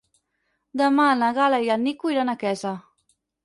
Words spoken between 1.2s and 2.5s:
na Gal·la i en Nico iran a